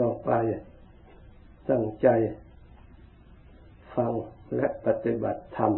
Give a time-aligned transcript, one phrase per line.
[0.00, 0.30] ต่อไป
[1.70, 2.08] ตั้งใจ
[3.94, 4.12] ฟัง
[4.56, 5.72] และปฏิบัติธรรม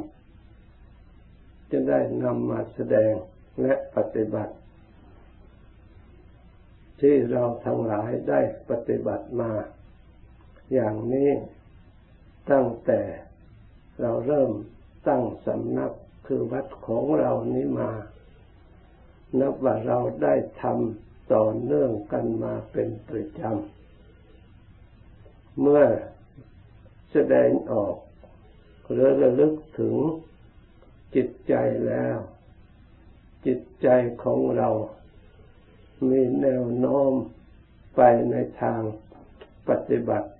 [1.71, 3.13] จะได้นำมาแสดง
[3.63, 4.55] และปฏิบัติ
[7.01, 9.51] ที่เราทั้งหลายได้ปฏิบัติมา
[10.73, 11.31] อย่างนี้
[12.51, 13.01] ตั้งแต่
[14.01, 14.53] เราเริ่ม
[15.09, 15.93] ตั้งสำนัก
[16.27, 17.91] คือวัดของเรานี้มา
[19.41, 23.78] นับว่าเราได้ทำต่อเนื่องกันมาเป็นประจำ
[25.61, 25.85] เมื่อ
[27.13, 27.97] แสดงออก
[28.91, 29.95] หรือระลึกถึง
[31.15, 31.55] จิตใจ
[31.87, 32.19] แล้ว
[33.47, 33.89] จิตใจ
[34.23, 34.69] ของเรา
[36.09, 37.13] มีแนวโน้ม
[37.97, 38.81] ไปในทาง
[39.69, 40.31] ปฏิบัติ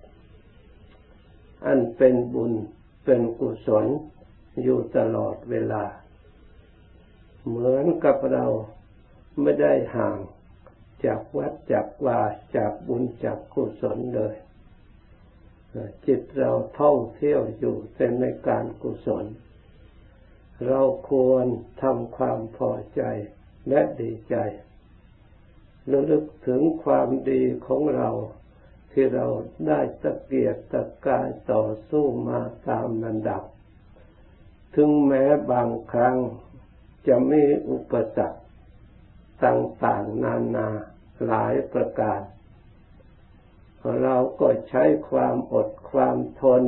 [1.65, 2.53] อันเป็นบุญ
[3.05, 3.85] เป็นกุศล
[4.63, 5.85] อยู่ตลอดเวลา
[7.45, 8.45] เหมือนกับเรา
[9.41, 10.17] ไม่ได้ห่าง
[11.05, 12.19] จากวัดจากวา
[12.55, 14.35] จากบุญจากกุศลเลย
[16.05, 19.25] จิตเราท่องเที่ยวอยู่แต่ในการกุศล
[20.67, 21.45] เราควร
[21.81, 23.01] ทำความพอใจ
[23.69, 24.35] และดีใจ
[25.91, 28.09] ระลึกถึงความดีของเรา
[28.91, 29.25] ที่เรา
[29.67, 33.43] ได้ตะเกียกตะกายต่อสู้มาตามลำดับ
[34.75, 36.17] ถึงแม้บางครั้ง
[37.07, 38.41] จะมีอุปสรรค
[39.45, 40.67] ต่างๆนานา
[41.25, 42.19] หลายประการ
[44.01, 46.63] เราก็ใช้ความอดความทน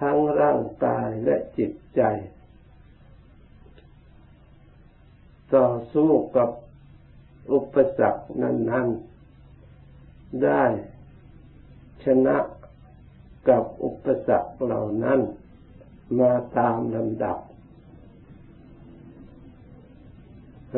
[0.00, 2.02] ทั้งร่างกายและจิตใจ
[5.54, 6.50] ต่อสู้กับ
[7.52, 8.88] อุปสรรคนั้น
[9.64, 10.64] ๆ ได้
[12.04, 12.36] ชนะ
[13.48, 15.20] กับอุปสรรคเหล่านั้น
[16.20, 17.38] มาตามลำดับ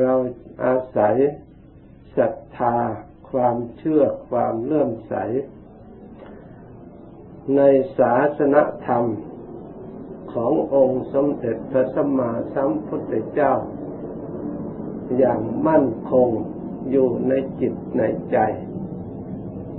[0.03, 0.15] เรา
[0.65, 1.17] อาศัย
[2.17, 2.77] ศรัทธา
[3.31, 5.15] ความเชื่อความเลื่อมใส
[7.57, 7.61] ใน
[7.98, 9.05] ศาสนธรรม
[10.33, 13.55] ขององค์สมเด็จพระสัมมาสัมพุทธเจ้า
[15.19, 16.28] อย่างมั่นคง
[16.91, 18.03] อยู่ในจิตใน
[18.33, 18.39] ใจ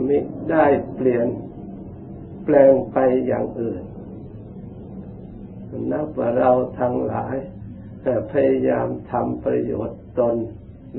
[0.08, 0.20] มิ
[0.52, 1.28] ได้เปลี่ยน
[2.44, 3.84] แปลงไปอย่างอื่น
[5.92, 7.36] นับว่าเราทั้งหลาย
[8.04, 10.36] แต่พยายามทำประโยชน์ตน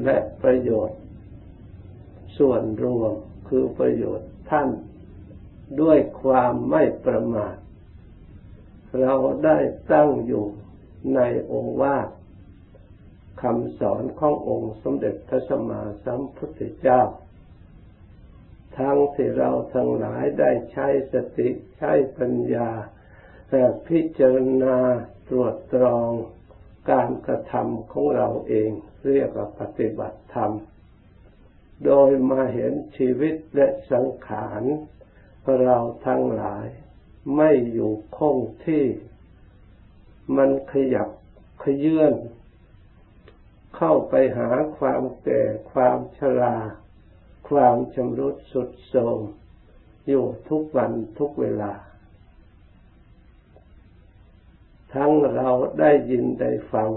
[0.05, 1.00] และประโยชน์
[2.39, 3.15] ส่วนรวม
[3.49, 4.69] คือประโยชน์ท่าน
[5.81, 7.57] ด้วยความไม่ประมาท
[9.01, 9.15] เรา
[9.45, 9.59] ได้
[9.93, 10.47] ตั้งอยู่
[11.15, 11.21] ใน
[11.53, 11.99] องค์ว่า
[13.43, 17.03] คำสอนขององค์สมเด็จพระสัมมาสัมพุทธเจ้า
[18.79, 21.49] ทั้งที่เราทั้งหลายได้ใช้สติ
[21.79, 22.71] ใช้ปัญญา
[23.51, 24.77] แต่พิจารณา
[25.29, 26.11] ตรวจตรอง
[26.91, 28.71] การกระทำของเราเอง
[29.11, 30.53] เรียกว่าปฏิบัติธรรม
[31.87, 34.63] โดยมาเห็นชีวิตและสังขาร
[35.61, 36.67] เราทั้งหลาย
[37.37, 38.85] ไม่อยู่คงที่
[40.37, 41.09] มันขยับ
[41.63, 42.15] ขยื่น
[43.77, 44.49] เข้าไปหา
[44.79, 45.43] ความแก่
[45.73, 46.57] ความชรา
[47.49, 49.21] ความชำรุดสุดโทรม
[50.09, 51.73] อยู่ทุกวันทุกเวลา
[54.95, 56.91] ทั้งเราได้ยินได้ฟัง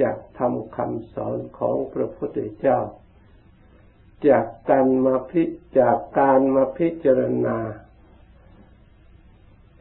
[0.00, 2.78] จากทำคำสอนของพระพุทธเจ้า
[4.28, 5.42] จากการมาพิ
[5.78, 7.58] จากการมาพิจารณา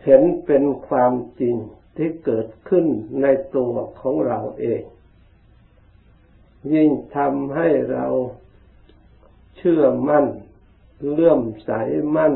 [0.04, 1.56] เห็นเป็นความจริง
[1.98, 2.86] ที่เกิดขึ้น
[3.22, 3.26] ใน
[3.56, 4.84] ตัวของเราเอง
[6.74, 8.06] ยิ่งทำให้เรา
[9.58, 10.26] เชื่อมั่น
[11.10, 11.72] เลื่อมใส
[12.16, 12.34] มั่น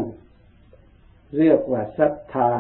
[1.38, 2.52] เรียกว่าศรัทธา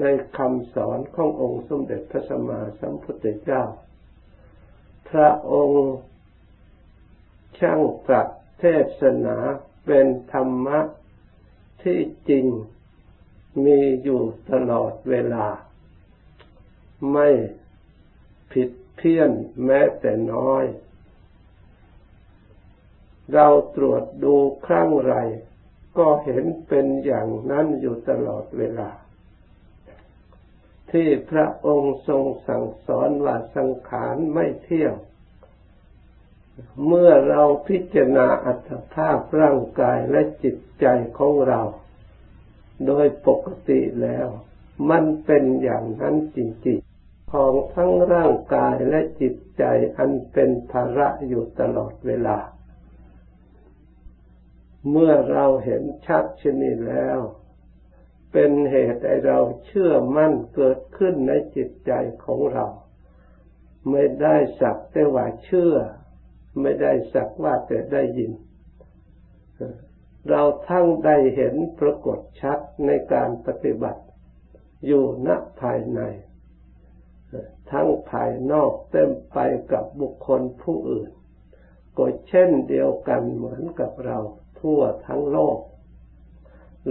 [0.00, 0.04] ใน
[0.36, 3.62] คำสอนขององค์สมเด็จพระสัมมาสัมพุทธเจ้า
[5.10, 5.84] พระองค์
[7.58, 8.64] ช่างตรัส เท
[9.00, 9.36] ศนา
[9.86, 10.80] เป็นธรรมะ
[11.82, 12.46] ที่จริง
[13.64, 15.46] มีอยู่ตลอดเวลา
[17.12, 17.28] ไม่
[18.52, 19.30] ผิดเพี้ยน
[19.64, 20.64] แม้แต่น้อย
[23.34, 24.34] เราตรวจดู
[24.66, 25.14] ครั้งไร
[25.98, 28.90] ก็เห็นเป็นอย่างนั้นอยู่ตลอดเวลา
[30.90, 34.94] ที่พระองค์ทรงสั่งสอนว่าสังขารไม่เที่ยง
[36.86, 40.86] เมื่อเราพิจารณาอัตภาพร่างกายและจิตใจ
[41.18, 41.60] ของเรา
[42.86, 44.28] โดยปกติแล้ว
[44.90, 49.64] มันเป็นอย่างนั้นจริงๆ ของทั้งร่างกายและจิตใจ
[49.98, 52.38] อันเป็นภาระอยู่ตลอดเวลา
[54.90, 57.18] เมื่อเราเห็นชัดชนิดแล้ว
[58.32, 61.92] เป็นเหตุให้เราเชื่อมั่นเกิดขึ้นในจิตใจ
[62.24, 62.66] ของเรา
[63.90, 65.74] ไม่ได้สักแต่ว่าเชื่อ
[66.60, 68.32] ไม่ได้สักว่าแต่ได้ยิน
[70.30, 74.02] เราทั้งได้เห็นปรากฏชัดในการปฏิบัติ
[74.86, 75.28] อยู่ณ
[75.60, 76.00] ภายใน
[77.70, 79.38] ทั้งภายนอกเต็มไป
[79.72, 81.10] กับบุคคลผู้อื่น
[81.96, 84.18] ก็เช่นเดียวกันเหมือนกับเรา
[84.60, 85.58] ทั่วทั้งโลก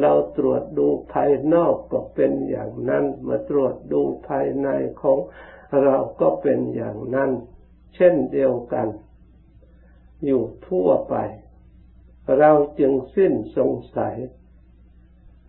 [0.02, 4.70] เราตรวจดูภายนอกก็เป็นอย่างนั้น มาตรวจดูภายใน
[5.02, 5.18] ของ
[5.84, 7.32] เราก็เป็นอย่างนั้น
[7.96, 8.88] เช่นเดียวกัน
[10.26, 11.16] อยู่ทั่วไป
[12.38, 14.16] เราจึงสิ้นสงสัย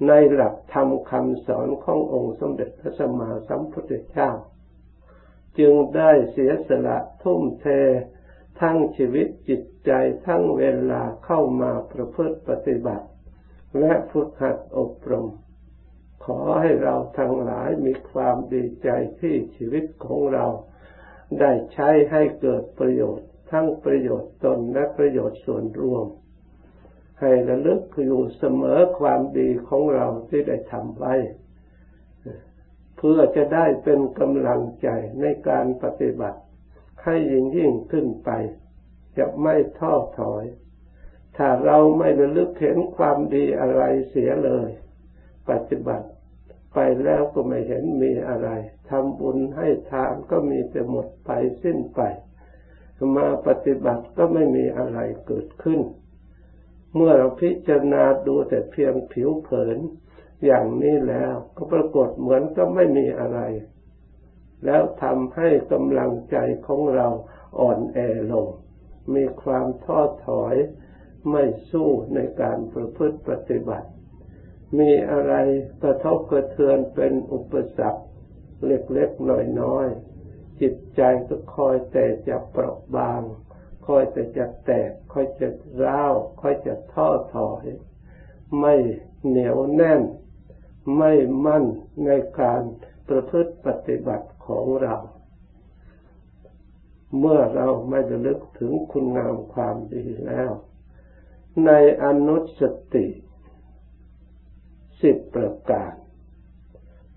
[0.08, 4.30] ในหลักธรรมคำสอนขององค์สมเด็จพระสัมมาสัมพุทธเจ้า
[5.58, 7.66] จึงได้เสียสละทุ่มเท
[8.60, 9.90] ทั้งชีวิตจิตใจ
[10.26, 13.06] ทั้งเวลาเข้ามาประพฤติปฏิบัติ
[13.78, 15.28] และฝึกหัดอบรม
[16.24, 18.88] ขอให้เราทั้งหลายมีความดีใจ
[19.20, 20.46] ที่ชีวิตของเรา
[21.40, 26.06] ได้ใช้ให้เกิดประโยชน์ ทั้งประโยชน์ตนและประโยชน์ส่วนรวม
[27.20, 31.14] ให้ระลึกอยู่เสมอความดีของเราที่ได้ทำไว้
[32.96, 34.88] เพื่อจะได้เป็นกำลังใจ
[35.20, 36.40] ในการปฏิบัติ
[37.04, 38.30] ให้ยิ่งยิ่งขึ้นไป
[39.18, 40.44] จะไม่ท้อถอย
[41.36, 44.70] ถ้าเราไม่ระลึกเห็นความดีอะไรเสียเลย
[45.50, 46.08] ปฏิบัติ
[46.74, 48.48] ไปแล้วก็ไม่เห็นมีอะไร
[48.88, 51.30] ทำบุญให้ทานก็มีแต่หมดไป
[51.62, 52.00] สิ้นไป
[53.16, 55.80] มาปฏิบัติก็ไม่มีอะไรเกิดขึ้น
[56.94, 59.78] เมื่อเราพิจารณาดูแต่เพียงผิวเผิน
[60.44, 63.40] อย่างนี้แล้วก็ปรากฏเหมือนก็ไม่มีอะไร
[64.64, 67.08] แล้วทำให้กำลังใจของเรา
[67.60, 67.98] อ่อนแอ
[68.32, 68.48] ลง
[69.14, 70.54] มีความท้อถอย
[71.30, 73.88] ไม่สู้ในการประพฤติปฏิบัติ
[74.78, 75.34] มีอะไร
[75.82, 78.02] กระทบกระเทือนเป็นอุปสรรค
[78.66, 80.11] เล็กๆน้อยๆ
[80.60, 83.22] จิตใจก็คอยแต่จะเปราะบาง
[83.86, 85.48] คอยแต่จะแตก คอยจะ
[85.84, 87.64] ร้าว คอยจะท้อถอย
[88.58, 88.74] ไม่
[89.26, 90.02] เหนียวแน่น
[90.98, 91.12] ไม่
[91.44, 91.64] มั่น
[92.04, 92.10] ใน
[92.40, 92.62] การ
[93.08, 94.96] ประพฤติปฏิบัติของเรา
[97.18, 100.50] เมื่อเราไม่ระลึกถึงคุณงามความดีแล้ว
[101.66, 101.70] ใน
[102.04, 102.62] อนุส
[102.94, 103.06] ติ
[105.02, 105.92] สิบประการ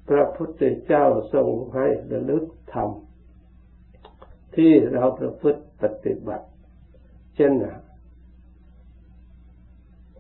[0.10, 2.90] พระพุทธเจ้าทรงให้ระลึกธรรม
[4.56, 6.48] ที่เราประพฤติปฏิบัติ
[7.36, 7.54] เช่น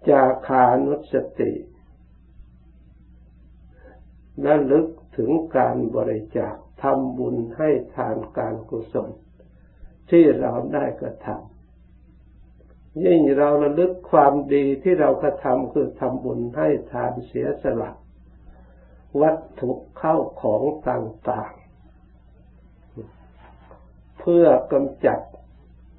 [0.09, 1.51] จาคานุสติ
[4.41, 4.87] และลึก
[5.17, 9.09] ถึงการบริจาคทำบุญให้ทานการกุศล
[10.09, 17.91] ที่เราได้กระทำยิ่งเราระลึกความดีที่เรากระทำคือทำบุญให้ทานเสียสละ
[19.21, 21.64] วัตถุเข้าของต่างๆ
[24.25, 25.19] พื่อกำจัด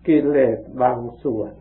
[0.07, 1.53] กิเลสบางส่วน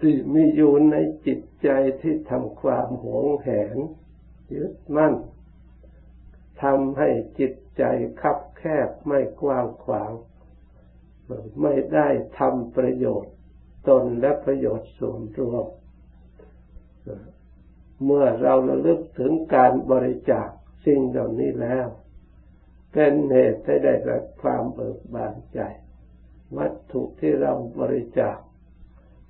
[0.00, 0.96] ที่มีอยู่ใน
[1.26, 1.68] จิตใจ
[2.02, 3.76] ที่ทำความหวงแหน
[4.54, 5.14] ยึดมั่น
[6.62, 7.08] ทำให้
[7.38, 7.82] จิตใจ
[8.20, 10.12] คับแคบไม่กว้างขวาง
[11.62, 12.08] ไม่ได้
[12.38, 13.34] ทำประโยชน์
[13.88, 15.66] ตนและประโยชน์ส่วนรวม
[18.04, 20.48] เมื่อเราระลึกถึงการบริจาค
[20.86, 21.86] สิ่งเหล่านี้แล้ว
[22.92, 25.60] เป็นเหตุให้ได้รับความเบิกบานใจ
[26.56, 28.38] วัตถุที่เราบริจาค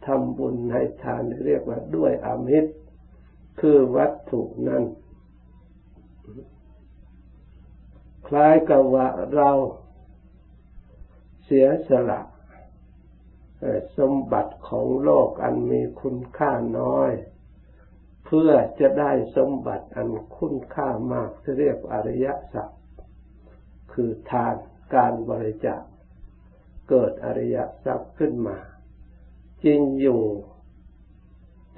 [0.07, 2.73] ทำบุญให้ทานเรียกว่าด้วยอมิตร
[3.61, 4.85] คือวัตถุนั้น
[8.29, 9.51] คล้ายกับว่าเรา
[11.45, 12.21] เสียสละ
[13.99, 17.11] สมบัติของโลกอันมีคุณค่าน้อย
[18.25, 18.51] เพื่อ
[18.81, 22.69] จะได้สมบัติอันคุณค่ามากที่เรียกอริยสัจ
[23.95, 24.55] คือทาน
[24.95, 25.83] การบริจาค
[26.89, 28.59] เกิดอริยทรัพย์ขึ้นมา
[29.65, 30.23] จริงอยู่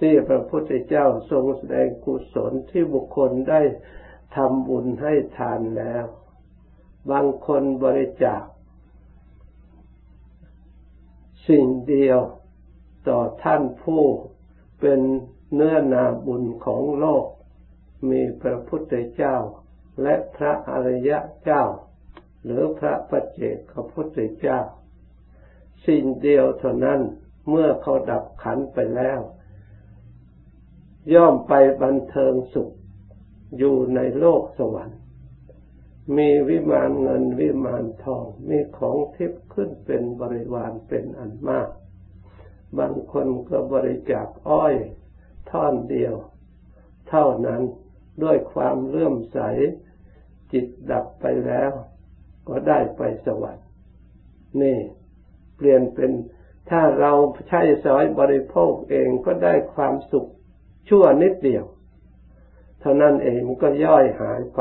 [0.00, 3.60] ที่พระพุทธเจ้าทรงแสดงกุศลที่บุคคลได้
[4.36, 6.04] ทำบุญให้ทานแล้ว
[7.10, 8.42] บางคนบริจาค
[11.48, 12.20] สิ่งเดียว
[13.08, 14.02] ต่อท่านผู้
[14.80, 15.00] เป็น
[15.54, 17.26] เนื้อนาบุญของโลก
[18.10, 19.36] มีพระพุทธเจ้า
[20.02, 21.64] และพระอริยะเจ้า
[22.44, 24.60] หรือพระปัจเจกพระพุทธเจ้า
[25.86, 27.00] สิ่งเดียวเท่านั้น
[27.48, 29.20] เมื่อเขาดับขันไปแล้ว
[31.14, 32.70] ย่อมไปบันเทิงสุข
[33.58, 35.00] อยู่ในโลกสวรรค์
[36.16, 41.68] มีวิมานเงินวิมานทอง มีของทิพย์ขึ้นเป็นบริวารเป็นอันมาก
[42.78, 44.74] บางคนก็บริจาคอ้อย
[45.50, 46.14] ท่อนเดียว
[47.08, 47.62] เท่านั้น
[48.22, 49.38] ด้วยความเลื่อมใส
[50.52, 51.72] จิตดับไปแล้ว
[52.48, 53.66] ก็ได้ไปสวรรค์
[54.62, 54.78] นี่
[55.56, 56.10] เปลี่ยนเป็น
[56.70, 57.12] ถ้าเรา
[57.48, 60.30] ใช้สอยบริโภคเองก็ได้ความสุข
[60.88, 61.64] ชั่วนิดเดียว
[62.80, 64.60] เท่านั้นเองก็ย่อยหายไป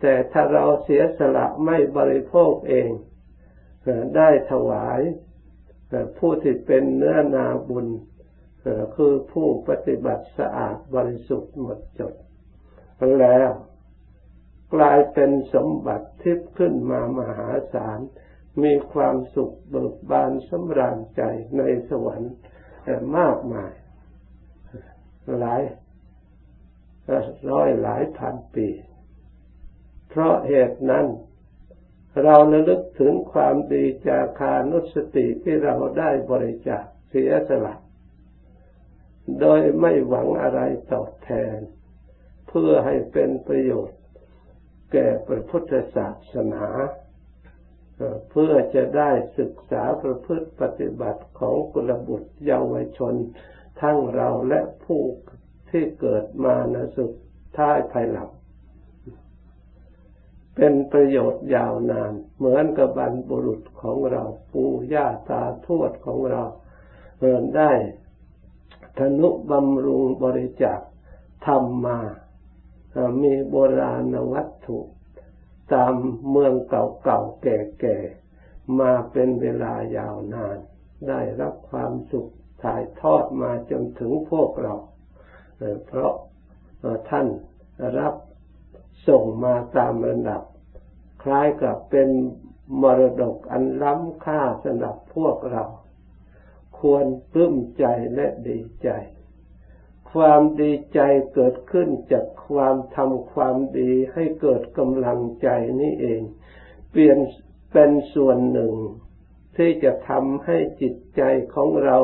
[0.00, 2.90] แต่ถ้าเราเสียสละไม่บริโภคเอง
[4.16, 5.00] ได้ถวาย
[6.18, 7.86] ผู้ที่เป็นเนื้อนาบุญ
[8.96, 12.14] คือผู้ปฏิบัติสะอาดบริสุทธิ์หมดจด
[13.20, 13.50] แล้ว
[14.74, 17.98] กลายเป็นสมบัติทิพย์ขึ้นมามหาศาล
[18.62, 21.22] มีความสุขเบิกบานสำราญใจ
[21.58, 22.34] ในสวรรค์
[23.16, 23.72] มากมาย
[25.40, 25.62] หลาย
[27.50, 28.68] ร้อยหลายพันปี
[30.08, 31.06] เพราะเหตุนั้น
[32.22, 37.74] เราระลึกถึงความดีจากคานุสติที่เราได้บริจาคเสียสละ
[39.40, 40.60] โดยไม่หวังอะไร
[40.92, 41.56] ตอบแทน
[42.48, 43.98] เพื่อให้เป็นประโยชน์
[44.96, 46.66] แก่พระพุทธศาสนา
[48.30, 53.14] เพื่อจะได้ศึกษาประพฤติปฏิบัติของกุลบุตรเยาวชน
[53.80, 55.02] ทั้งเราและผู้
[55.70, 57.12] ที่เกิดมาในสุด
[57.56, 58.30] ท้ายภายหลัง
[60.56, 64.22] เป็นประโยชน์ยาวนาน เหมือนกับบรรบุรุษของเรา
[64.52, 66.42] ปู่ย่าตาทวดของเรา
[67.18, 67.72] เอินได้
[68.98, 70.80] ธนุบำรุงบริจาค
[71.46, 71.98] ทำมา
[73.22, 74.78] มีโบราณวัตถุ
[75.72, 75.94] ตาม
[76.30, 80.58] เมืองเก่าๆแก่ๆมาเป็นเวลายาวนาน
[81.08, 82.30] ได้รับความสุข
[82.62, 84.74] ถ่ายทอดมาจนถึงพวกเรา
[85.86, 86.14] เพราะ
[87.10, 87.26] ท่าน
[87.98, 88.14] รับ
[89.08, 90.42] ส่งมาตามระดับ
[91.22, 92.08] คล้ายกับเป็น
[92.82, 95.64] มรดกอันล้ำค่าสำหรับพวกเรา
[96.78, 97.84] ควรปลื้มใจ
[98.14, 98.88] และดีใจ
[100.14, 101.00] ความดีใจ
[101.34, 105.48] เกิดขึ้นจากความทำความดีให้เกิดกำลังใจ
[105.80, 106.20] นี่เอง
[106.90, 107.18] เปลี่ยน
[107.72, 108.74] เป็นส่วนหนึ่ง
[109.56, 111.22] ที่จะทำให้จิตใจ
[111.54, 111.98] ของเรา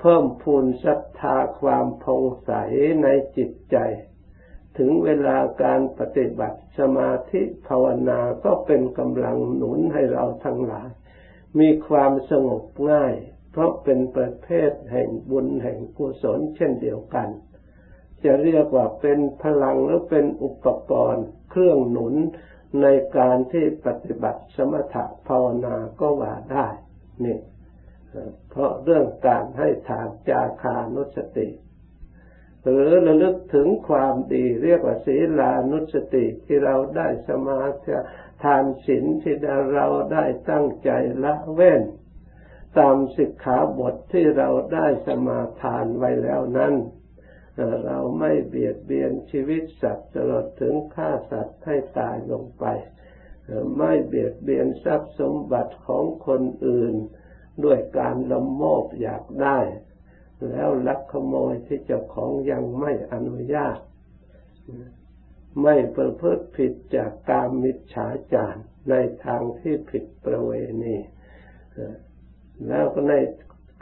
[0.00, 2.50] เพิ่มพูนศรัทธาความพองใส
[3.02, 3.76] ในจิตใจ
[4.78, 10.88] ถึงเวลาการปฏิบัติสมาธิภาวนาก็เป็นกำลังหนุนให้เราทั้งหลาย
[11.58, 13.14] มีความสงบง่าย
[13.52, 17.28] เพราะเป็นประเภทแห่งบุญแห่งกุศลเช่นเดียวกัน
[18.24, 22.14] จะเรียกว่าเป็นพลังหรือเป็นอุปกรณ์ เครื่องหนุน
[22.82, 26.66] ในการที่ปฏิบัติสมถะภาวนาก็ว่าได้
[27.24, 27.38] นี่
[28.50, 31.48] เพราะเรื่องการให้ทานจาคานุสติ
[32.62, 37.92] หรือระลึกถึงความดีเรียกว่าศีลานุสติที่เราได้สมาธิ
[38.42, 39.34] ทานศีลที่
[39.74, 40.90] เราได้ตั้งใจ
[41.24, 41.82] ละเว้น
[42.78, 46.74] ตามสิกขาบทที่เราได้สมาทานไว้แล้วนั้น
[47.84, 52.64] เราไม่เบียดเบียนชีวิตสัตว์ตลอดถึงฆ่าสัตว์ให้ตายลงไป
[53.76, 56.94] ไม่เบียดเบียนทรัพย์สมบัติของคนอื่น
[57.64, 59.58] ด้วยการละโมบอยากได้
[60.50, 63.78] แล้วลักขโมยที่เจ้าของยังไม่อนุญาต
[65.62, 68.60] ไม่ประพฤติผิดจากกามมิจฉาจาร
[68.90, 70.52] ในทางที่ผิดประเว
[70.82, 70.96] ณี
[72.68, 73.14] แล้วก็ใน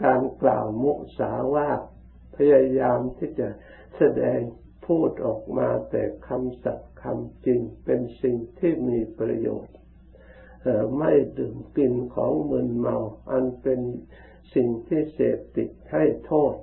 [0.05, 1.81] การกล่าวมุสาวาท
[2.37, 3.49] พยายามที่จะ
[3.97, 4.41] แสดง
[4.87, 9.77] พูดออกมาแต่คำสัตย์คำจริงเป็นสิ่งที่มีประโยชน์
[10.99, 12.97] ไม่ดื่มกินของมึนเมา
[13.31, 13.81] อันเป็น
[14.55, 16.55] สิ่งที่เสพติดให้โทษ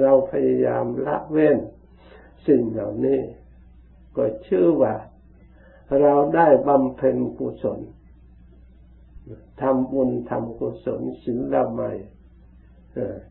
[0.00, 1.58] เราพยายามละเว้น
[2.46, 3.20] สิ่งเหล่านี้
[4.16, 4.94] ก็ชื่อว่า
[6.00, 7.80] เราได้บำเพ็ญกุศล
[9.60, 11.82] ทำบุญทำกุศลศีลละไม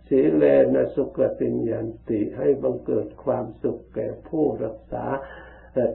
[0.07, 5.05] สีเลนะสุขติญันติให้บังเกิดความสุขแก่ผู้รักษา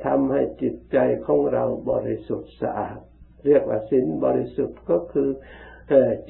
[0.06, 2.98] ทำให้จิตใจของเราบริสุทธิ์สะอาด
[3.46, 5.28] เรียกว่าศีลบริสุทธิ์ก็คือ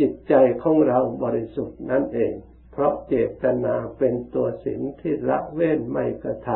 [0.01, 2.35] จิตใจของเราบริสุทธิ์นั่นเอง
[2.73, 6.49] เพราะเจตนาเป็นตัวสิ่งที่ละเว้นไม่กระท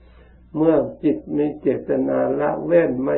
[0.00, 3.16] ำเมื่อจิตมีเจตนาละเว้นไม่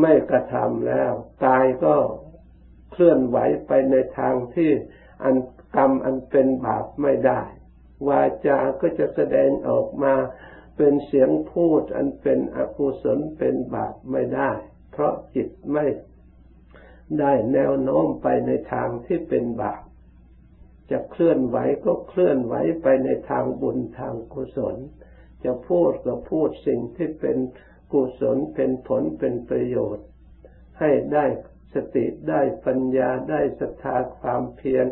[0.00, 1.12] ไม่กระทำแล้ว
[1.44, 1.94] กายก็
[2.92, 4.70] เคลื่อนไหวไปในทางที่
[5.24, 5.36] อัน
[5.76, 7.40] กรรมอันเป็นบาปไม่ได้
[8.08, 10.14] วาจาก็จะแสดงออกมา
[10.76, 14.50] เป็นเสียงพูดอันเป็นอกุศลเป็นบาปไม่ได้
[14.90, 15.86] เพราะจิตไม่
[17.18, 19.82] ได้แนวโน้มไปในทางที่เป็นบาป
[20.90, 24.76] จะเคลื่อนไหวก็เคลื่อนไหวไปในทางบุญทางกุศล
[25.44, 27.36] จะพูดก็พูดสิ่งที่เป็น
[27.92, 30.06] กุศลเป็นผลเป็นประโยชน์
[30.80, 31.24] ให้ได้
[31.74, 34.86] สติได้ปัญญาได้ศรัทธาความเพียร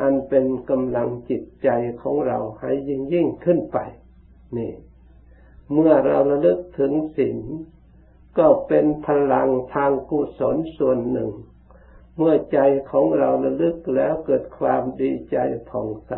[0.00, 1.68] อันเป็นกำลังจิตใจ
[2.02, 3.78] ของเราให้ยิ่งยิ่งขึ้นไป
[4.56, 4.72] นี่
[5.72, 7.36] เมื่อเราระลึกถึงสิ่ง
[8.38, 11.30] ก็เป็นพลังทางกุศลส่วนหนึ่ง
[12.16, 12.58] เมื่อใจ
[12.90, 15.36] ของเราระลึกแล้วเกิดความดีใจ
[15.68, 16.14] ผ่องใส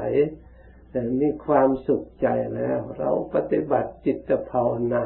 [1.21, 5.05] มีความสุขใจแล้ว เราปฏิบัติจิตภาวนา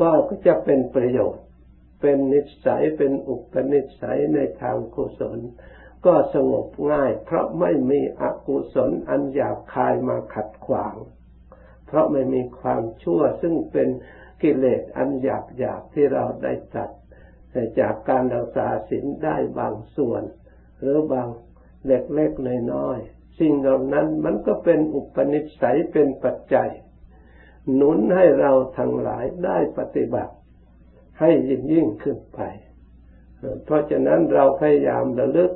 [0.00, 0.10] ก็
[0.46, 1.44] จะเป็นประโยชน์
[2.00, 5.38] เป็นนิสัยเป็นอุปนิสัยในทางกุศล
[6.06, 10.96] ก็สงบง่าย เพราะไม่มีอกุศลอันหยาบคายมาขัดขวาง
[11.86, 13.88] เพราะไม่มีความชั่วซึ่งเป็น
[14.42, 16.90] กิเลสอันหยาบหยาบที่เราได้ตัด
[17.80, 20.22] จากการรักษาศีลได้บางส่วน
[20.80, 21.28] หรือบาง
[21.86, 26.70] เล็กๆน้อยๆสิ่งเหล่านั้นมันก็เป็นอุปนิสัยเป็นปัจจัย
[27.74, 30.34] หนุนให้เราทั้งหลายได้ปฏิบัติ
[31.20, 32.40] ให้ยิ่งยิ่งขึ้นไป
[33.64, 35.52] เพราะฉะนั้นเราพยายามระลึก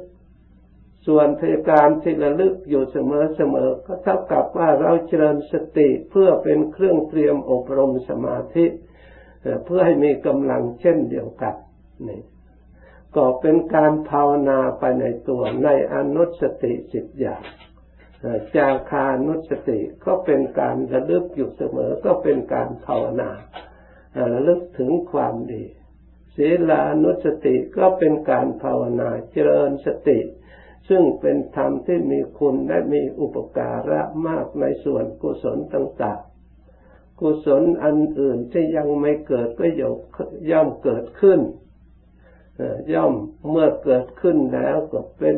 [1.06, 8.66] ส่วนพยาการที่ระลึกอยู่เสมอๆก็เท่ากับว่าเราเจริญสติเพื่อเป็นเครื่องเตรียมอบรมสมาธิ
[9.64, 11.54] เพื่อให้มีกำลังเช่นเดียวกัน
[12.08, 12.20] นี่
[13.16, 17.42] ก็เป็นการภาวนาไปในตัวในอนุสติสิบอย่าง
[18.56, 23.30] จาคานุสติก็เป็นการระลึกอยู่เสมอก็เป็นการภาวนา
[24.32, 25.64] ระลึกถึงความดี
[26.36, 30.18] ศีลานุสติก็เป็นการภาวนาเจริญสติ
[30.88, 39.66] ซึ่งเป็นธรรมที่มีคุณและมีอุปการะมากในส่วนกุศลต่างๆ กุศลอันอื่นที่ยังไม่เกิดก็
[40.50, 41.40] ย่อมเกิดขึ้น
[42.94, 43.12] ย่อม
[43.50, 45.36] เมื่อเกิดขึ้นแล้วก็เป็น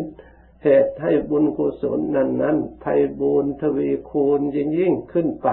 [0.64, 2.84] เหตุให้บุญกุศลนั้นนั้นไพ
[3.20, 5.48] บูรทวีคูณยิ่งยิ่งขึ้นไป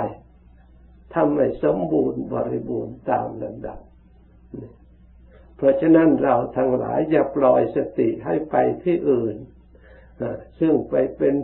[1.14, 3.80] ทำให้สมบูรณ์บริบูรณ์ตามลำดับ
[5.56, 9.36] เพราะฉะนั้นเราทั้งหลายอย่าปล่อยสติให้ไปที่อื่น
[10.60, 11.36] ซึ่งไปเป็น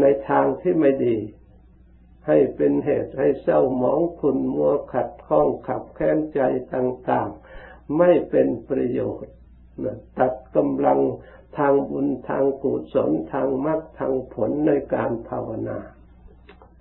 [0.00, 1.16] ในทางที่ไม่ดี
[2.26, 6.40] ให้เป็นเหตุให้เศร้าหมองขุนมัวขัดข้องขับแค้นใจ
[6.74, 7.30] ต่าง
[7.62, 9.34] ๆ ไม่เป็นประโยชน์
[10.18, 11.00] ตัดกำลัง
[11.56, 15.78] ทางบุญทางกุศลทางมรรคทางผลในการภาวนา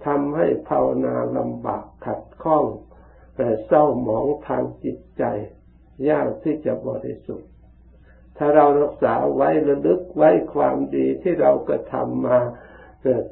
[0.05, 2.65] ทำให้ภาวนาลำบากขัดข้อง
[3.35, 5.23] แต่เศร้าหมองทางจิตใจ
[6.09, 7.51] ยากที่จะบริสุทธิ์
[8.37, 12.39] ถ้าเรารักษาไว้ระลึกไว้ความดีที่เรากระทำมา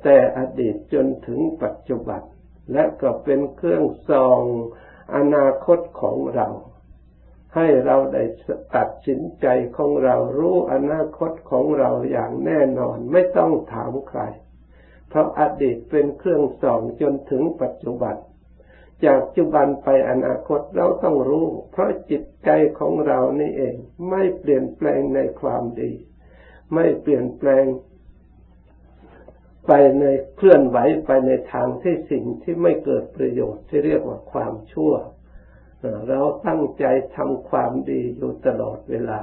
[0.03, 2.21] แต่อดีตจนถึงปัจจุบัน
[2.73, 4.41] และก็เป็นเครื่องส่อง
[5.15, 6.47] อนาคตของเรา
[7.55, 8.23] ให้เราได้
[8.75, 14.21] ตัดสินใจของเรารู้อนาคตของเราอย่างแน่นอนไม่ต้องถามใคร
[15.09, 18.15] เพราะอดีตเป็นเครื่องส่องจนถึงปัจจุบัน
[19.05, 23.75] จากปัจจุบันไปอนาคตเราต้องรู้ เพราะจิตใจของเรานี่เอง
[24.09, 25.91] ไม่เปลี่ยนแปลงในความดี
[26.73, 27.65] ไม่เปลี่ยนแปลง
[29.67, 34.93] ไปในเคลื่อนไหวไปในทางที่สิ่งที่ไม่เกิดประโยชน์ที่เรียกว่าความชั่ว
[36.09, 39.21] เราตั้งใจทำความดีอยู่ตลอดเวลา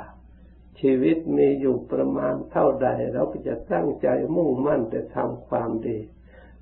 [0.81, 5.99] ชีวิตมีอยู่ประมาณเท่าใด เราก็จะตั้งใจมุ่งมั่นแต่ทำความดี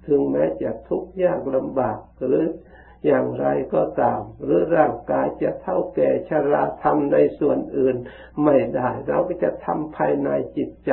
[0.06, 2.46] ถึงแม้จะทุกข์ยากลำบากหรือ
[3.06, 7.96] อย่างไรก็ตาม หรือร่างกายจะเท่าแก่ชราทำในส่วนอื่น
[8.44, 10.92] ไม่ได้ เราก็จะทำภายในจิตใจ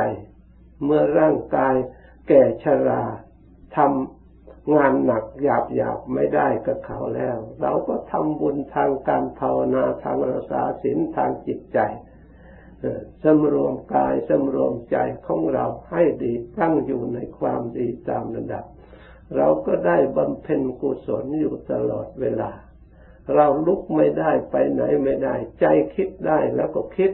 [0.84, 1.76] เมื่อร่างกาย
[2.28, 3.04] แก่ชรา
[3.76, 4.17] ทำ
[4.76, 11.80] งานหนักหยาบหยาบไม่ได้กับเขาแล้ว เราก็ทำบุญทางการภาวนาทางรักษาศีลทางจิตใจ
[13.24, 18.66] สำรวมกายสำรวมใจของเราให้ดีตั้งอยู่ในความดีตามระดับ
[19.36, 22.52] เราก็ได้บำเพ็ญกุศลอยู่ตลอดเวลา
[23.36, 27.12] เราลุกไม่ได้ไปไหนไม่ได้ ใจคิดได้แล้วก็คิด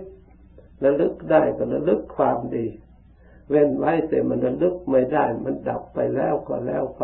[0.84, 2.68] ระลึกได้ก็ระลึกความดี
[3.50, 7.04] เว้นไว้แต่มันระลึกไม่ได้ มันดับไปแล้วก็แล้วไป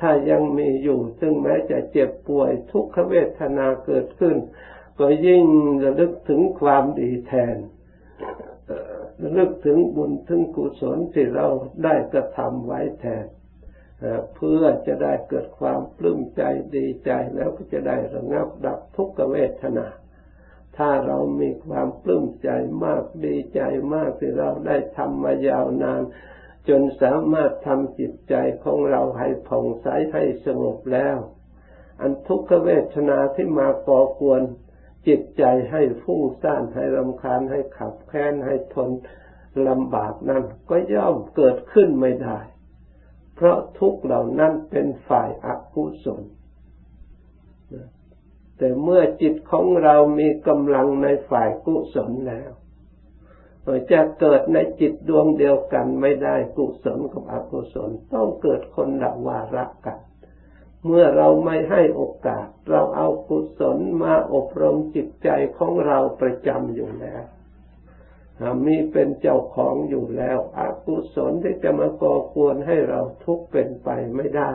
[0.00, 4.36] ถ้ายังมีอยู่ ซึ่งแม้จะเจ็บป่วยทุกขเวทนาเกิดขึ้น
[4.98, 5.44] ก็ยิ่ง
[5.82, 7.56] ระลึกถึงความดีแทน
[9.22, 11.46] ระลึกถึงบุญถึงกุศลที่เรา
[11.84, 13.26] ได้กระทำไว้แทน
[14.34, 16.42] เพื่อจะได้เกิดความปลื้มใจ
[16.76, 19.86] ดีใจแล้วก็จะได้ระงับดับทุกขเวทนา
[20.76, 22.50] ถ้าเรามีความปลื้มใจ
[22.84, 23.60] มากดีใจ
[23.94, 26.02] มากที่เราได้ทำมายาวนาน
[26.68, 31.16] จนสามารถทำจิตใจของเราให้ผ่องใสให้สงบแล้ว
[32.00, 34.42] อันทุกขเวทนาที่มาก่อกวน
[35.08, 38.90] จิตใจให้ฟุ้งซ่านให้รำคาญให้ขับแค้นให้ทน
[39.68, 42.38] ลำบากนั้นก็ย่อมเกิดขึ้นไม่ได้
[43.34, 46.22] เพราะทุกเหล่านั้นเป็นฝ่ายอกุศล
[48.58, 52.50] แต่เมื่อจิตของเรามีกำลังในฝ่ายกุศลแล้ว
[53.92, 59.98] จะเกิดในจิตดวงเดียวกันไม่ได้กุศลกับอกุศลต้องเกิดคนละวาระกัน
[60.84, 65.28] เมื่อเราไม่ให้โอกาส เราเอากุศลมาอบรมจิตใจ
[65.58, 67.24] ของเราประจำอยู่แล้ว
[68.66, 74.52] มีเป็นเจ้าของอยู่แล้วอกุศลที่จะมาก่อกวนให้เราทุกข์เป็นไปไม่ได้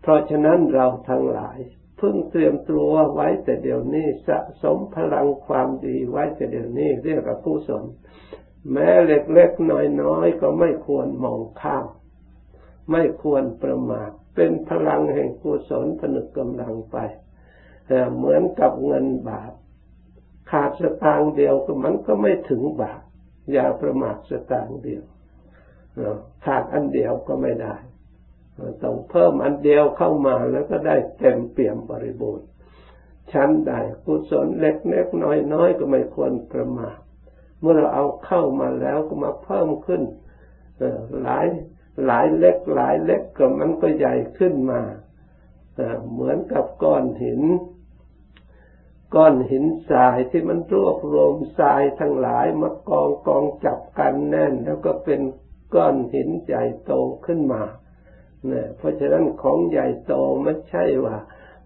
[0.00, 1.58] เพราะฉะนั้นเราทั้งหลาย
[2.02, 7.84] พึ่งเตรียมตัวไว้แต่เดี๋ยวนี้สะสมพลังความดีไว้แต่เดี๋ยวนี้เรียกว่ากุศล
[8.72, 9.70] แม้เล็กๆ
[10.02, 11.86] น้อยๆก็ไม่ควรมองข้าม
[12.92, 16.96] ไม่ควรประมาทเป็นพลังแห่งกุศลผนึกกำลังไป
[18.16, 19.52] เหมือนกับเงินบาท
[20.50, 23.02] ขาดสตางค์เดียวก็มันก็ไม่ถึงบาท
[23.52, 25.04] อย่าประมาทสตางค์เดียว
[26.44, 27.74] ขาดอันเดียวก็ไม่ได้
[28.82, 32.46] ต้องเพิ่มอันเดียวเข้ามาแล้วก็ได้เต็มเปี่ยมบริบูรณ์
[33.32, 33.72] ชั้นใด
[34.04, 36.96] กุศลเล็กเล็กน้อยน้อยก็ไม่ควรประมาท
[37.60, 40.02] เมื่อเราเอาเข้ามาแล้วก็มาเพิ่มขึ้น
[41.22, 41.46] หลาย
[42.06, 44.80] หลายเล็กหลายเล็กก็มันก็ใหญ่ขึ้นมา
[46.12, 47.42] เหมือนกับก้อนหิน
[49.14, 55.20] ก้อนหินทรายที่มันรวบรวมทรายทั้งหลายมากองกองจับกันแน่น แล้วก็เป็น
[55.74, 56.92] ก้อนหินใหญ่โต
[57.26, 57.62] ขึ้นมา
[58.50, 61.16] นี่ยเพราะฉะนั้นของใหญ่โตไม่ใช่ว่า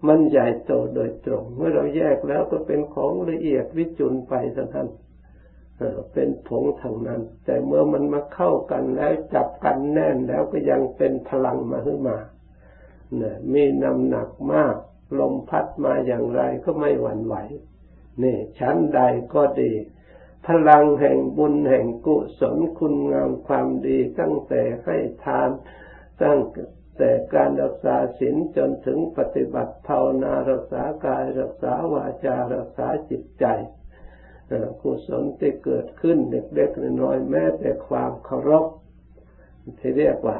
[0.07, 4.87] มันใหญ่โตโดยตรง เมื่อเราแยกแล้วก็เป็นของละเอียดวิจุนไปทั้งนั้น
[6.13, 12.17] เป็นผงทางนั้น แต่เมื่อมันมาเข้ากันแล้วจับกันแน่นแล้วก็ยังเป็นพลังมาขึ้นมา
[13.17, 14.75] เนี่ยมีน้ำหนักมาก
[15.19, 17.35] ลมพัดมาอย่างไรก็ไม่หวั่นไหว
[18.23, 19.01] นี่ชั้นใด
[19.33, 19.71] ก็ดี
[20.47, 25.49] พลังแห่งบุญแห่งกุศลคุณงามความดีตั้งแต่ให้ทาน
[26.23, 26.41] ตั้ง
[26.97, 33.45] แต่การรักษาศีลจนถึงปฏิบัติภาวนารักษากายรักษาวาจารักษาจิตใจ
[34.81, 38.65] กุศลที่เกิดขึ้นเล็กๆน้อยๆแม้แต่ความเคารพ
[39.79, 40.39] ที่เรียกว่า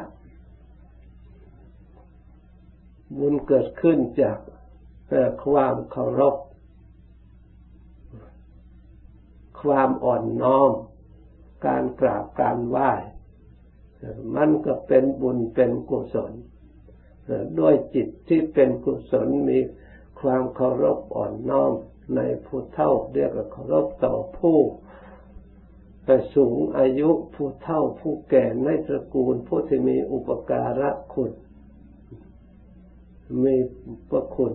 [3.18, 4.38] บุญเกิดขึ้นจาก
[5.46, 6.36] ความเคารพ
[9.62, 10.72] ความอ่อนน้อม
[11.66, 12.92] การกราบการไหว้
[14.36, 16.32] มันก็เป็นบุญเป็นกุศล
[17.60, 19.60] ด้วยจิตที่เป็นกุศลมี
[20.22, 21.72] ความเคารพอ่อนน้อม
[22.16, 24.60] ในผู้เท่าเรียกว่าเคารพต่อผู้
[26.06, 31.32] แต่สูงอายุผู้เท่าผู้แก่ในตระกูลผู้ที่มีอุปการะคุณ
[33.44, 33.56] มี
[34.10, 34.54] พระคุณ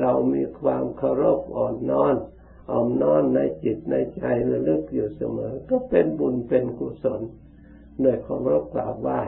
[0.00, 2.16] เรามีความเคารพอ่อนน้อม
[2.70, 7.20] อ่อนน้อมในจิตในใจระลึกอยู่เสมอ ก็เป็นบุญเป็นกุศล
[8.02, 9.20] ด้วยเคารพกราบไหว้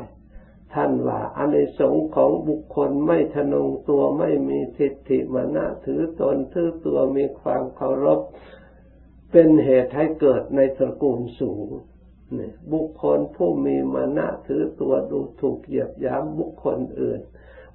[0.74, 8.20] ท่านว่าอเนสงของบุคคลไม่ทนงตัวไม่มีทิฏฐิมานะถือตนถือตัวมีความเคารพ
[9.30, 11.68] เป็นเหตุให้เกิดในตระกูลสูง
[12.72, 17.20] บุคคลผู้มีมานะถือตัวดูถูกเหยียบย้ำบุคคลอื่น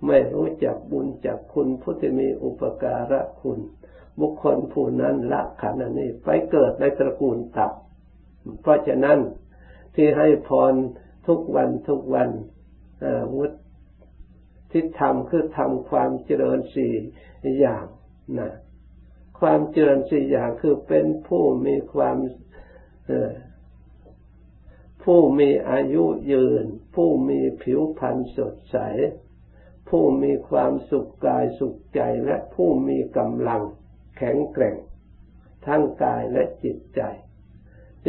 [0.06, 3.60] ไม่รู้จักบุญจักคุณผู้ที่มีอุปการะคุณ
[4.20, 9.20] บุคคลผู้นั้นละขันนี้ไปเกิดในตระกูลต่ำเพราะฉะนั้น
[9.96, 10.74] ที่ให้พร
[11.28, 12.30] ทุกวันทุกวัน
[13.36, 13.58] วุฒิ
[14.72, 16.94] ที่ทำคือทำความเจริญสี่
[17.60, 17.86] อย่าง
[18.40, 18.52] นะ
[19.40, 22.18] ความเจริญสี่อย่างคือเป็นผู้มีความ
[25.04, 28.78] ผู้มีอายุยืน ผู้มีผิวพรรณสดใส
[29.90, 33.62] ผู้มีความสุขกายสุขใจและผู้มีกำลัง
[34.18, 34.76] แข็งแกร่ง
[35.66, 37.02] ทั้งกายและจิตใจ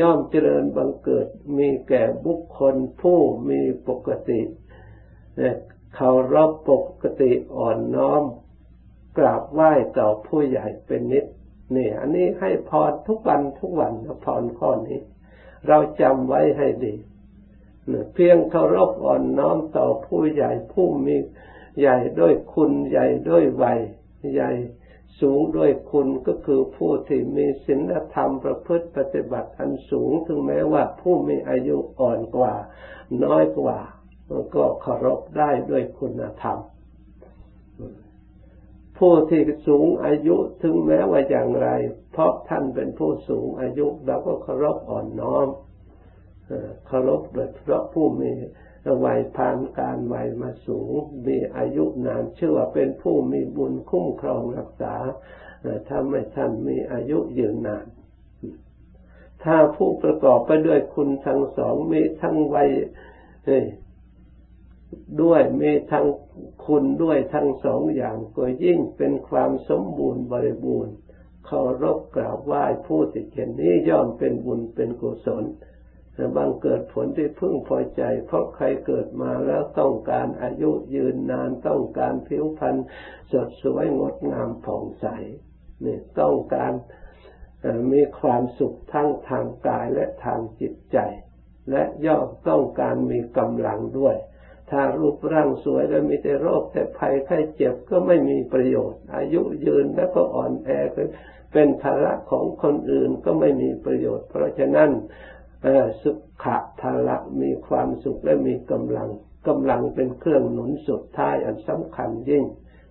[0.00, 1.26] ย่อมเจริญบังเกิด
[1.56, 3.18] มีแก่บุคคลผู้
[3.50, 4.40] มีปกติ
[5.96, 8.22] เขารับปกติอ่อนน้อม
[9.18, 11.26] กราบไหว้ต่อผู้ใหญ่เป็นนิด
[11.76, 13.92] นี่อันนี้ให้พรทุกวันทุกวัน
[14.24, 15.00] พรข้อนี้
[15.68, 16.94] เราจำไว้ให้ดี
[18.14, 21.16] เพียงเคารพอ่อนน้อมต่อผู้ใหญ่ผู้มี
[21.80, 23.80] ใหญ่ด้วยคุณใหญ่ด้วยวัย
[24.34, 24.50] ใหญ่
[25.20, 32.54] สูงด้วยคุณก็คือผู้ที่มีศีลธรรมประพฤติปฏิบัติอันสูง ถึงแม้ว่าผู้มีอายุอ่อนกว่า
[33.24, 33.78] น้อยกว่า
[34.54, 36.58] ก็เคารพได้ด้วยคุณธรรม
[38.98, 41.68] ผู้ที่สูงอายุถึงแม้ว่าอย่างไร
[42.12, 45.48] เพราะท่านเป็นผู้สูงอายุเราก็เคารพอ่อนน้อม
[46.86, 48.32] เคารพโดยเพราะผู้มี
[49.04, 50.92] วัยผ่านการวัยมาสูง
[51.26, 54.94] มีอายุนานชื่อว่าเป็นผู้มีบุญคุ้มครองรักษา
[55.88, 57.86] ถ้าไม่ท่านมีอายุยืนนาน
[59.44, 62.68] ถ้าผู้ประกอบไปด้วยคุณทั้งสองมีทั้งวัย
[65.22, 66.06] ด้วยมีทั้ง
[66.66, 70.94] คุณด้วยทั้งสองอย่างก็ยิ่งเป็นความสมบูรณ์บริบูรณ์
[71.46, 75.44] เคารพกราบไหว้ผู้ที่เช่นนี้ย่อมเป็นบุญเป็นกุศล
[76.36, 82.76] บางเกิดผลที่พึ่งพอใจ เพราะใครเกิดมาแล้วต้องการอายุยืนนานต้องการผิวพรรณ
[83.32, 85.06] สดสวยงดงามผ่องใส
[85.84, 86.72] นี่ต้องการ
[87.92, 90.98] มีความสุขทั้งทางกายและทางจิตใจ
[91.70, 94.16] และย่อมต้องการมีกำลังด้วย
[94.70, 100.70] ถ้ารูปร่างสวยแล้วมีแต่โรคแต่ภัยไข้เจ็บก็ไม่มีประโยชน์ อายุยืนแล้วก็อ่อนแอ
[101.52, 104.90] เป็นภาระของคนอื่นก็ไม่มีประโยชน์ เพราะฉะนั้น
[106.02, 106.12] สุ
[106.44, 109.08] ขะทาระมีความสุขและมีกำลัง
[109.48, 112.44] กำลังเป็นเครื่องหนุนสุดท้ายอันสำคัญยิ่ง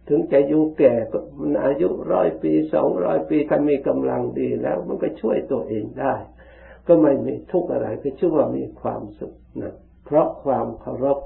[0.08, 6.14] ถึงจะอยู่แก่ก็มันอายุร้อยปีสองร้อยปีถ้ามีกำลังดีแล้วมันก็ช่วยตัวเองได้
[6.88, 11.20] ก็ไม่มีทุกข์อะไรก็ชื่อว่ามีความสุขนะเพราะความเคารพ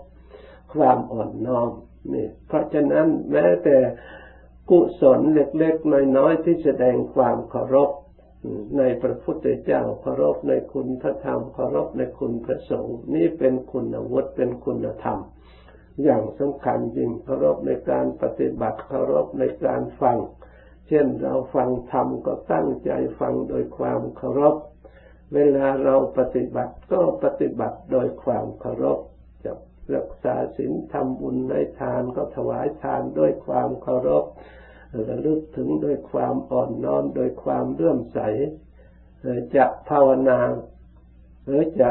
[0.73, 1.69] ความอ่อนน้อม
[2.13, 3.77] นี่เพราะฉะนั้นแม้แต่
[4.69, 7.89] กุศลเล็กๆน้อยๆที่แสดงความเคารพ
[8.77, 15.19] ในพระพุทธเจ้าเคารพในคุณพระธรรมเคารพในคุณพระสงฆ์นี่เป็นคุณวุฒิเป็นคุณธรรม
[16.03, 20.17] อย่างสำคัญยิ่งเคารพในการปฏิบัติเคารพในการฟัง
[20.87, 24.55] เช่นเราฟังธรรมก็ตั้งใจฟังโดยความเคารพ
[25.33, 28.99] เวลาเราปฏิบัติก็ปฏิบัติโดยความเคารพ
[29.43, 29.51] จะ
[29.95, 34.25] รักษาศีลทำบุญในทานก็ถวายทานด้วยความเคารพ
[35.09, 38.19] ระลึกถึงด้วยความอ่อนน้อมโดยความเลื่อมใส
[39.55, 40.39] จะภาวนา
[41.45, 41.89] หรือจะ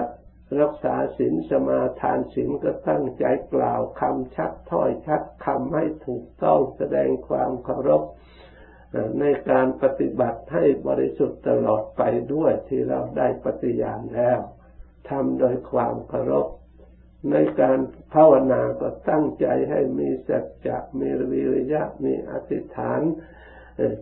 [0.60, 8.02] รักษาศีลสมาทานศีลก็ตั้งใจกล่าวคำชัดถ้อยชัดคำให้ถูกต้องแสดงความเคารพ
[9.20, 12.02] ในการปฏิบัติให้บริสุทธิ์ตลอดไป
[12.34, 14.40] ด้วยที่เราได้ปฏิญาณแล้ว
[15.08, 16.46] ทำโดยความเคารพ
[17.30, 17.78] ในการ
[18.14, 23.00] ภาวนาก็ตั้งใจให้มีสัจจะมีวิริยะมีอธิษฐาน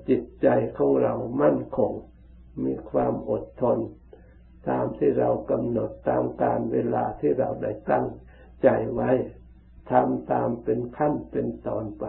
[0.08, 1.92] จิตใจของเรามั่นคง
[2.64, 3.78] มีความอดทน
[4.68, 8.06] ตามที่เรากำหนดตามการเวลาที่เราได้ตั้ง
[8.62, 9.10] ใจไว้
[9.90, 12.04] ทำตามเป็นขั้นเป็นตอนไป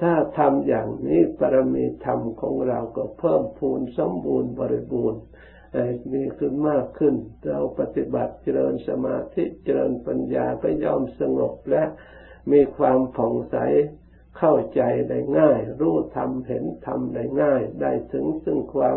[0.00, 5.20] ถ้าทำอย่างนี้ปรมีธรรมของเราก็เพิ่มพูนสมบูรณ์บริบูรณ์
[6.12, 7.14] มีขึ้นมากขึ้น
[7.48, 11.84] เราปฏิบัติเจริญสมาธิเจริญปัญญาก็ย่อมสงบและ
[12.52, 13.56] มีความผ่องใส
[14.38, 18.96] เข้าใจได้ง่าย รู้ธรรมเห็นธรรมได้ง่าย ได้ถึงซึ่งความ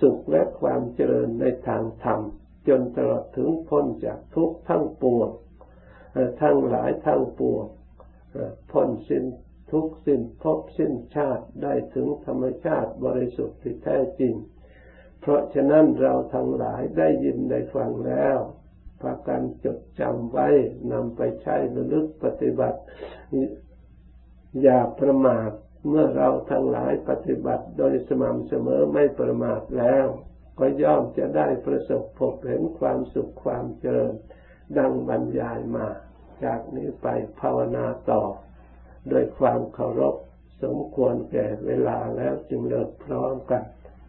[0.00, 2.20] สุขและความเจริญในทางธรรม
[2.68, 5.28] จนตลอดถึงพ้นจากทุกข์ทั้งปวง
[6.42, 7.64] ทั้งหลายทั้งปวง
[8.72, 9.24] พ้นสิ้น
[9.72, 14.34] ทุกสิ้นภพสิ้นชาติได้ถึงธรรมชาติบริสุทธิ์ที่แท้จริง
[15.20, 18.38] เพราะฉะนั้นเราทั้งหลายได้ยินได้ฟังแล้ว
[19.00, 20.48] พากันจดจำไว้
[20.92, 22.80] นำไปใช้ระลึกปฏิบัติ
[24.62, 25.50] อย่าประมาท
[25.88, 30.06] เมื่อเราทั้งหลายปฏิบัติโดยสม่ำเสมอไม่ประมาทแล้ว
[30.58, 34.14] ก็ย่อมจะได้ประสบพบเห็นความสุขความเจริญ
[34.78, 35.86] ดังบรรยายมา
[36.44, 37.06] จากนี้ไป
[37.40, 38.22] ภาวนาต่อ
[39.08, 40.16] โดยความเคารพ
[40.62, 43.62] สมควรแก่เวลาแล้วจึงเลิกพร้อมกัน